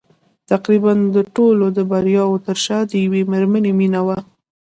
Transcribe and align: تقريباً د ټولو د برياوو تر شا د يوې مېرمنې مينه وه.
تقريباً 0.51 0.93
د 1.15 1.17
ټولو 1.35 1.65
د 1.77 1.79
برياوو 1.91 2.43
تر 2.47 2.57
شا 2.65 2.79
د 2.89 2.91
يوې 3.03 3.21
مېرمنې 3.31 3.71
مينه 3.79 4.01
وه. 4.07 4.17